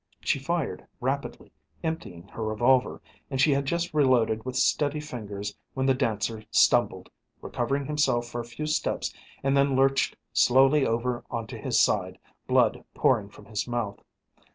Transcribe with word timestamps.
She 0.21 0.39
fired 0.39 0.87
rapidly, 0.99 1.51
emptying 1.83 2.27
her 2.29 2.43
revolver, 2.43 3.03
and 3.29 3.39
she 3.39 3.51
had 3.51 3.65
just 3.67 3.93
reloaded 3.93 4.43
with 4.43 4.55
steady 4.55 4.99
fingers 4.99 5.55
when 5.75 5.85
The 5.85 5.93
Dancer 5.93 6.43
stumbled, 6.49 7.11
recovering 7.39 7.85
himself 7.85 8.25
for 8.27 8.41
a 8.41 8.43
few 8.43 8.65
steps, 8.65 9.13
and 9.43 9.55
then 9.55 9.75
lurched 9.75 10.15
slowly 10.33 10.87
over 10.87 11.23
on 11.29 11.45
to 11.45 11.55
his 11.59 11.79
side, 11.79 12.17
blood 12.47 12.83
pouring 12.95 13.29
from 13.29 13.45
his 13.45 13.67
mouth. 13.67 13.99